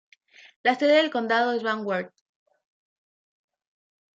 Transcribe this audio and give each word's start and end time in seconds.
La 0.63 0.73
sede 0.73 0.93
del 0.93 1.11
condado 1.11 1.53
es 1.53 1.61
Van 1.61 1.85
Wert. 1.85 2.11